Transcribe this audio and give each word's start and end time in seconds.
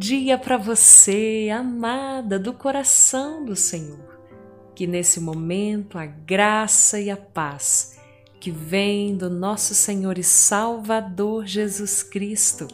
Dia 0.00 0.38
para 0.38 0.56
você, 0.56 1.50
amada 1.52 2.38
do 2.38 2.54
coração 2.54 3.44
do 3.44 3.54
Senhor. 3.54 4.18
Que 4.74 4.86
nesse 4.86 5.20
momento 5.20 5.98
a 5.98 6.06
graça 6.06 6.98
e 6.98 7.10
a 7.10 7.18
paz 7.18 8.00
que 8.40 8.50
vem 8.50 9.14
do 9.14 9.28
nosso 9.28 9.74
Senhor 9.74 10.16
e 10.16 10.22
Salvador 10.22 11.44
Jesus 11.46 12.02
Cristo 12.02 12.66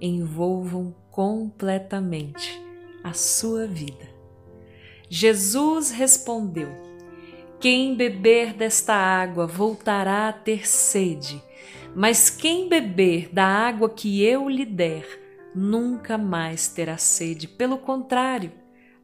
envolvam 0.00 0.92
completamente 1.12 2.60
a 3.04 3.12
sua 3.12 3.68
vida. 3.68 4.08
Jesus 5.08 5.92
respondeu: 5.92 6.70
Quem 7.60 7.94
beber 7.94 8.52
desta 8.52 8.94
água 8.94 9.46
voltará 9.46 10.28
a 10.28 10.32
ter 10.32 10.66
sede, 10.66 11.40
mas 11.94 12.28
quem 12.28 12.68
beber 12.68 13.28
da 13.32 13.46
água 13.46 13.88
que 13.88 14.24
eu 14.24 14.48
lhe 14.48 14.66
der, 14.66 15.23
nunca 15.54 16.18
mais 16.18 16.68
terá 16.68 16.98
sede. 16.98 17.46
Pelo 17.46 17.78
contrário, 17.78 18.52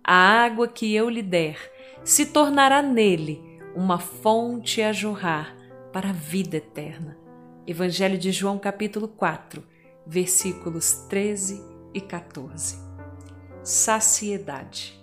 a 0.02 0.14
água 0.14 0.66
que 0.66 0.94
eu 0.94 1.08
lhe 1.08 1.22
der 1.22 1.56
se 2.04 2.26
tornará 2.26 2.82
nele 2.82 3.40
uma 3.74 3.98
fonte 3.98 4.82
a 4.82 4.92
jorrar 4.92 5.56
para 5.92 6.10
a 6.10 6.12
vida 6.12 6.56
eterna. 6.56 7.16
Evangelho 7.66 8.18
de 8.18 8.32
João, 8.32 8.58
capítulo 8.58 9.06
4, 9.06 9.64
versículos 10.06 11.04
13 11.08 11.62
e 11.94 12.00
14. 12.00 12.78
Saciedade. 13.62 14.98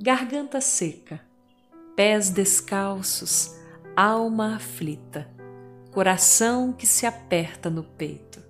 Garganta 0.00 0.60
seca, 0.62 1.20
pés 1.94 2.30
descalços, 2.30 3.54
alma 3.94 4.56
aflita, 4.56 5.30
coração 5.90 6.72
que 6.72 6.86
se 6.86 7.04
aperta 7.04 7.68
no 7.68 7.82
peito, 7.82 8.42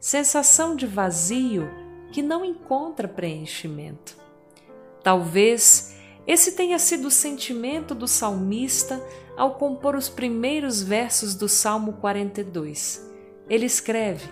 sensação 0.00 0.74
de 0.74 0.86
vazio 0.86 1.70
que 2.10 2.22
não 2.22 2.42
encontra 2.42 3.06
preenchimento. 3.06 4.16
Talvez 5.02 5.94
esse 6.26 6.52
tenha 6.52 6.78
sido 6.78 7.08
o 7.08 7.10
sentimento 7.10 7.94
do 7.94 8.08
salmista 8.08 9.00
ao 9.36 9.54
compor 9.54 9.94
os 9.94 10.08
primeiros 10.08 10.82
versos 10.82 11.34
do 11.34 11.48
Salmo 11.48 11.94
42. 11.94 13.08
Ele 13.48 13.66
escreve: 13.66 14.28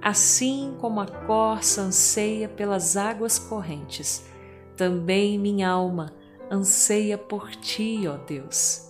Assim 0.00 0.76
como 0.80 1.00
a 1.00 1.06
corça 1.06 1.82
anseia 1.82 2.48
pelas 2.48 2.96
águas 2.96 3.38
correntes, 3.38 4.24
também 4.76 5.38
minha 5.38 5.68
alma 5.68 6.14
anseia 6.50 7.18
por 7.18 7.50
ti, 7.56 8.02
ó 8.08 8.16
Deus. 8.16 8.88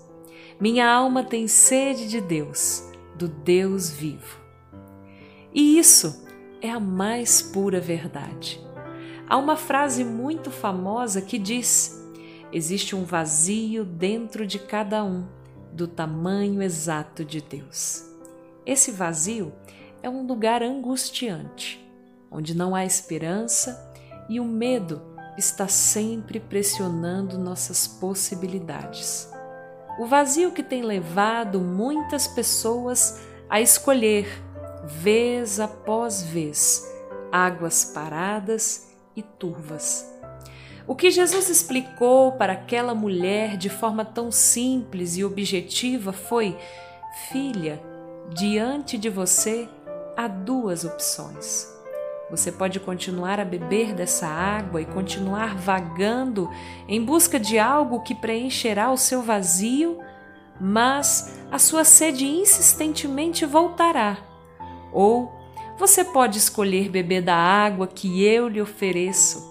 Minha 0.59 0.91
alma 0.91 1.25
tem 1.25 1.49
sede 1.49 2.09
de 2.09 2.21
Deus, 2.21 2.85
do 3.17 3.27
Deus 3.29 3.91
vivo. 3.91 4.40
E 5.53 5.79
isso 5.79 6.27
é 6.61 6.71
a 6.71 6.81
mais 6.81 7.43
pura 7.43 7.81
verdade. 7.81 8.61
Há 9.29 9.37
uma 9.37 9.57
frase 9.57 10.05
muito 10.05 10.51
famosa 10.51 11.21
que 11.21 11.39
diz: 11.39 12.01
Existe 12.53 12.97
um 12.97 13.05
vazio 13.05 13.85
dentro 13.85 14.47
de 14.47 14.59
cada 14.59 15.05
um, 15.05 15.27
do 15.73 15.87
tamanho 15.87 16.63
exato 16.63 17.25
de 17.25 17.41
Deus. 17.41 18.05
Esse 18.67 18.91
vazio 18.91 19.53
é 20.03 20.11
um 20.11 20.27
lugar 20.27 20.63
angustiante, 20.63 21.85
onde 22.31 22.57
não 22.57 22.75
há 22.75 22.85
esperança 22.85 23.93
e 24.29 24.39
o 24.39 24.45
medo 24.45 25.03
está 25.37 25.67
sempre 25.69 26.39
pressionando 26.39 27.39
nossas 27.39 27.87
possibilidades. 27.87 29.29
O 29.99 30.07
vazio 30.07 30.53
que 30.53 30.63
tem 30.63 30.83
levado 30.83 31.61
muitas 31.61 32.27
pessoas 32.27 33.21
a 33.49 33.61
escolher, 33.61 34.29
vez 34.85 35.61
após 35.61 36.23
vez, 36.23 36.87
águas 37.33 37.85
paradas 37.85 38.91
e 39.17 39.23
turvas 39.23 40.11
o 40.91 40.95
que 40.97 41.09
Jesus 41.09 41.49
explicou 41.49 42.33
para 42.33 42.53
aquela 42.55 42.97
mulher 42.97 43.57
de 43.57 43.69
forma 43.69 44.05
tão 44.05 44.33
simples 44.33 45.17
e 45.17 45.25
objetiva 45.25 46.13
foi: 46.13 46.59
Filha, 47.31 47.81
diante 48.35 48.99
de 48.99 49.09
você 49.09 49.69
há 50.17 50.27
duas 50.27 50.85
opções. 50.85 51.73
Você 52.29 52.51
pode 52.51 52.81
continuar 52.81 53.39
a 53.39 53.45
beber 53.45 53.95
dessa 53.95 54.27
água 54.27 54.83
e 54.83 54.85
continuar 54.85 55.57
vagando 55.57 56.51
em 56.89 57.05
busca 57.05 57.39
de 57.39 57.57
algo 57.57 58.03
que 58.03 58.15
preencherá 58.15 58.91
o 58.91 58.97
seu 58.97 59.23
vazio, 59.23 60.01
mas 60.61 61.39
a 61.53 61.59
sua 61.61 61.85
sede 61.85 62.27
insistentemente 62.27 63.47
voltará. 63.47 64.30
Ou 64.93 65.33
você 65.79 66.05
pode 66.05 66.39
escolher 66.39 66.89
beber 66.89 67.23
da 67.23 67.37
água 67.37 67.87
que 67.87 68.25
eu 68.25 68.49
lhe 68.49 68.61
ofereço 68.61 69.51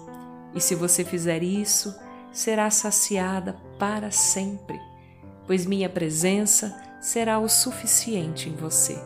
e 0.54 0.60
se 0.60 0.74
você 0.74 1.04
fizer 1.04 1.42
isso, 1.42 1.94
será 2.32 2.70
saciada 2.70 3.56
para 3.78 4.10
sempre, 4.10 4.80
pois 5.46 5.66
minha 5.66 5.88
presença 5.88 6.76
será 7.00 7.38
o 7.38 7.48
suficiente 7.48 8.48
em 8.48 8.54
você. 8.54 9.00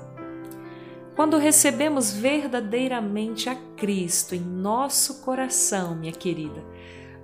Quando 1.15 1.39
recebemos 1.39 2.13
verdadeiramente 2.13 3.49
a 3.49 3.55
Cristo 3.77 4.35
em 4.35 4.41
nosso 4.41 5.23
coração, 5.23 5.95
minha 5.95 6.13
querida, 6.13 6.65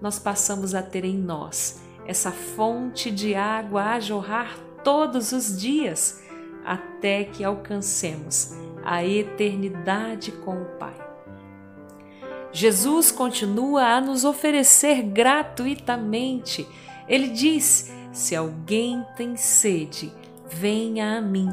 nós 0.00 0.19
passamos 0.19 0.75
a 0.75 0.82
ter 0.82 1.04
em 1.04 1.16
nós 1.16 1.82
essa 2.06 2.31
fonte 2.31 3.10
de 3.10 3.34
água 3.34 3.94
a 3.94 4.00
jorrar 4.00 4.56
todos 4.84 5.32
os 5.32 5.60
dias, 5.60 6.22
até 6.65 7.25
que 7.25 7.42
alcancemos 7.42 8.54
a 8.91 9.06
eternidade 9.06 10.33
com 10.33 10.61
o 10.61 10.65
Pai. 10.77 10.97
Jesus 12.51 13.12
continua 13.12 13.84
a 13.84 14.01
nos 14.01 14.25
oferecer 14.25 15.01
gratuitamente. 15.03 16.67
Ele 17.06 17.28
diz: 17.28 17.93
Se 18.12 18.34
alguém 18.34 19.06
tem 19.17 19.37
sede, 19.37 20.12
venha 20.49 21.19
a 21.19 21.21
mim 21.21 21.49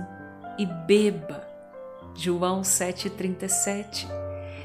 e 0.58 0.66
beba. 0.66 1.48
João 2.16 2.62
7,37 2.62 4.08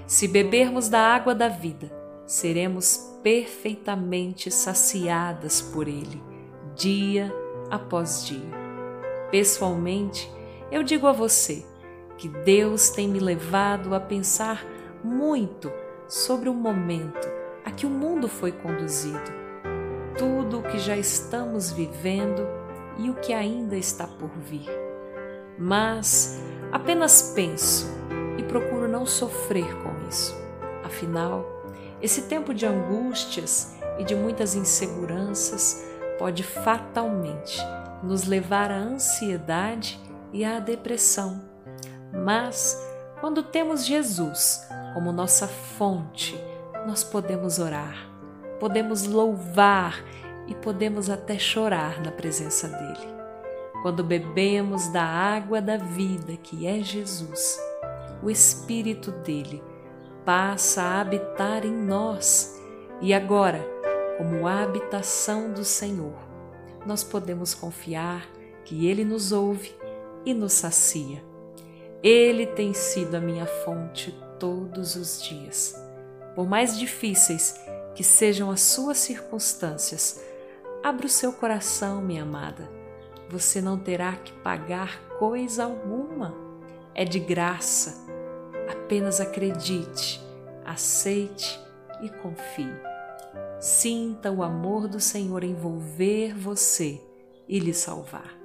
Se 0.06 0.27
bebermos 0.27 0.89
da 0.89 1.00
água 1.00 1.34
da 1.34 1.49
vida, 1.49 1.93
seremos 2.27 2.97
perfeitamente 3.22 4.50
saciadas 4.50 5.60
por 5.60 5.87
Ele, 5.87 6.22
dia 6.75 7.31
após 7.71 8.27
dia. 8.27 8.62
Pessoalmente, 9.31 10.27
eu 10.71 10.83
digo 10.83 11.06
a 11.06 11.12
você 11.12 11.71
que 12.22 12.28
Deus 12.28 12.88
tem 12.88 13.09
me 13.09 13.19
levado 13.19 13.97
a 13.97 13.99
pensar 13.99 14.65
muito 15.03 15.72
sobre 16.06 16.49
o 16.49 16.55
momento 16.55 17.28
a 17.65 17.72
que 17.72 17.84
o 17.84 17.91
mundo 17.91 18.28
foi 18.28 18.53
conduzido, 18.53 19.33
tudo 20.16 20.60
o 20.60 20.62
que 20.62 20.78
já 20.78 20.97
estamos 20.97 21.72
vivendo 21.72 22.47
e 22.97 23.10
o 23.10 23.15
que 23.15 23.33
ainda 23.33 23.77
está 23.77 24.06
por 24.06 24.31
vir. 24.38 24.71
Mas 25.59 26.41
apenas 26.71 27.33
penso 27.34 27.88
e 28.39 28.44
procuro 28.44 28.87
não 28.87 29.04
sofrer 29.04 29.77
com 29.83 30.09
isso. 30.09 30.41
Afinal, 30.84 31.44
esse 32.01 32.28
tempo 32.28 32.54
de 32.54 32.65
angústias 32.65 33.77
e 33.98 34.04
de 34.04 34.15
muitas 34.15 34.54
inseguranças 34.54 35.84
pode 36.21 36.45
fatalmente 36.45 37.59
nos 38.01 38.28
levar 38.28 38.71
à 38.71 38.78
ansiedade 38.78 39.98
e 40.33 40.45
à 40.45 40.60
depressão. 40.60 41.52
Mas, 42.12 42.78
quando 43.20 43.42
temos 43.42 43.84
Jesus 43.84 44.66
como 44.94 45.12
nossa 45.12 45.48
fonte, 45.48 46.38
nós 46.86 47.03
podemos 47.03 47.59
orar, 47.59 47.97
podemos 48.60 49.06
louvar 49.06 50.03
e 50.47 50.54
podemos 50.54 51.09
até 51.09 51.38
chorar 51.38 52.03
na 52.03 52.10
presença 52.10 52.68
dele. 52.68 53.12
Quando 53.82 54.04
bebemos 54.04 54.88
da 54.88 55.03
água 55.03 55.60
da 55.60 55.76
vida, 55.76 56.36
que 56.36 56.66
é 56.66 56.80
Jesus, 56.80 57.59
o 58.22 58.30
Espírito 58.30 59.10
dele 59.10 59.62
passa 60.24 60.82
a 60.82 61.00
habitar 61.00 61.65
em 61.65 61.72
nós 61.72 62.60
e 63.00 63.12
agora, 63.12 63.60
como 64.18 64.47
habitação 64.47 65.53
do 65.53 65.65
Senhor, 65.65 66.15
nós 66.86 67.03
podemos 67.03 67.54
confiar 67.54 68.28
que 68.65 68.86
ele 68.86 69.04
nos 69.04 69.32
ouve 69.32 69.74
e 70.24 70.32
nos 70.32 70.53
sacia. 70.53 71.31
Ele 72.03 72.47
tem 72.47 72.75
sido 72.75 73.15
a 73.15 73.21
minha 73.21 73.47
fonte 73.47 74.13
todos 74.37 74.97
os 74.97 75.22
dias. 75.22 75.81
Por 76.34 76.49
mais 76.49 76.77
difíceis 76.77 77.60
que 77.95 78.03
sejam 78.03 78.51
as 78.51 78.60
suas 78.60 78.99
circunstâncias, 78.99 80.21
abra 80.83 81.07
o 81.07 81.09
seu 81.09 81.33
coração, 81.33 82.03
minha 82.03 82.25
amada. 82.25 82.69
Você 83.28 83.60
não 83.60 83.78
terá 83.78 84.16
que 84.16 84.33
pagar 84.33 85.01
coisa 85.16 85.63
alguma. 85.63 86.34
É 86.93 87.04
de 87.04 87.21
graça. 87.21 88.04
Apenas 88.69 89.21
acredite, 89.21 90.21
aceite 90.65 91.60
e 92.03 92.09
confie. 92.09 92.75
Sinta 93.60 94.28
o 94.33 94.43
amor 94.43 94.89
do 94.89 94.99
Senhor 94.99 95.45
envolver 95.45 96.34
você 96.37 97.01
e 97.49 97.60
lhe 97.60 97.72
salvar. 97.72 98.37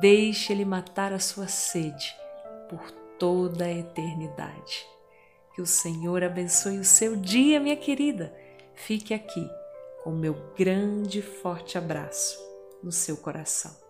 Deixe 0.00 0.52
Ele 0.52 0.64
matar 0.64 1.12
a 1.12 1.20
sua 1.20 1.46
sede 1.46 2.23
por 2.76 2.90
toda 3.18 3.64
a 3.64 3.72
eternidade. 3.72 4.86
Que 5.54 5.62
o 5.62 5.66
Senhor 5.66 6.22
abençoe 6.24 6.78
o 6.78 6.84
seu 6.84 7.14
dia, 7.16 7.60
minha 7.60 7.76
querida. 7.76 8.34
Fique 8.74 9.14
aqui 9.14 9.48
com 10.02 10.10
meu 10.10 10.34
grande 10.56 11.20
e 11.20 11.22
forte 11.22 11.78
abraço 11.78 12.38
no 12.82 12.90
seu 12.90 13.16
coração. 13.16 13.83